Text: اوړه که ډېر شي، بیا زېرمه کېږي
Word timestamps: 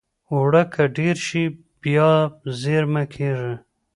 اوړه 0.31 0.63
که 0.73 0.83
ډېر 0.97 1.15
شي، 1.27 1.43
بیا 1.81 2.11
زېرمه 2.61 3.03
کېږي 3.13 3.53